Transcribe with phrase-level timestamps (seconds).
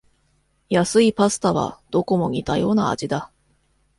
[0.69, 3.31] 安いパスタはどこも似たような味だ